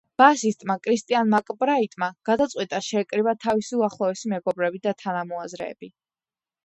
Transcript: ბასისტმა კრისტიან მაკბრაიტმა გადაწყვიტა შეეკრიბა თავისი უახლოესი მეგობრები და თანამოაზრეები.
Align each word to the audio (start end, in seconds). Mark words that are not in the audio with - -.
ბასისტმა 0.19 0.75
კრისტიან 0.85 1.27
მაკბრაიტმა 1.33 2.07
გადაწყვიტა 2.31 2.79
შეეკრიბა 2.87 3.37
თავისი 3.45 3.79
უახლოესი 3.81 4.33
მეგობრები 4.35 4.83
და 4.89 4.95
თანამოაზრეები. 5.05 5.93